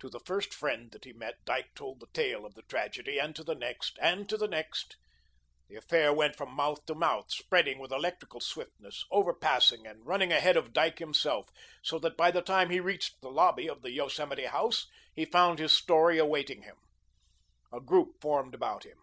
To 0.00 0.10
the 0.10 0.20
first 0.20 0.52
friend 0.52 0.90
that 0.90 1.06
he 1.06 1.14
met, 1.14 1.42
Dyke 1.46 1.74
told 1.74 2.00
the 2.00 2.08
tale 2.12 2.44
of 2.44 2.52
the 2.52 2.60
tragedy, 2.64 3.18
and 3.18 3.34
to 3.34 3.42
the 3.42 3.54
next, 3.54 3.98
and 4.02 4.28
to 4.28 4.36
the 4.36 4.48
next. 4.48 4.98
The 5.68 5.76
affair 5.76 6.12
went 6.12 6.36
from 6.36 6.52
mouth 6.52 6.84
to 6.84 6.94
mouth, 6.94 7.32
spreading 7.32 7.78
with 7.78 7.90
electrical 7.90 8.40
swiftness, 8.40 9.06
overpassing 9.10 9.86
and 9.86 10.04
running 10.04 10.30
ahead 10.30 10.58
of 10.58 10.74
Dyke 10.74 10.98
himself, 10.98 11.48
so 11.82 11.98
that 12.00 12.18
by 12.18 12.30
the 12.30 12.42
time 12.42 12.68
he 12.68 12.80
reached 12.80 13.22
the 13.22 13.30
lobby 13.30 13.66
of 13.66 13.80
the 13.80 13.92
Yosemite 13.92 14.44
House, 14.44 14.88
he 15.14 15.24
found 15.24 15.58
his 15.58 15.72
story 15.72 16.18
awaiting 16.18 16.60
him. 16.64 16.76
A 17.72 17.80
group 17.80 18.20
formed 18.20 18.54
about 18.54 18.84
him. 18.84 18.98